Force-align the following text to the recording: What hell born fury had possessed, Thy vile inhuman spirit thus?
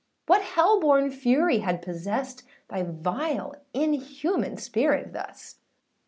What 0.25 0.41
hell 0.41 0.79
born 0.79 1.11
fury 1.11 1.59
had 1.59 1.83
possessed, 1.83 2.41
Thy 2.69 2.81
vile 2.81 3.53
inhuman 3.71 4.57
spirit 4.57 5.13
thus? 5.13 5.57